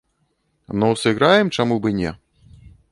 Ну, 0.83 0.89
сыграем, 1.03 1.47
чаму 1.59 1.81
б 1.85 1.95
і 1.95 1.97
не. 2.03 2.11